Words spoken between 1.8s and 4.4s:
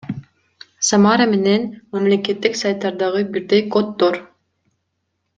мамлекеттик сайттардагы бирдей коддор